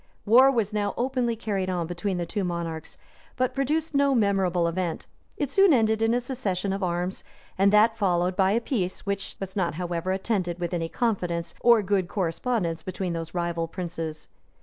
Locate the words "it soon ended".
5.37-6.01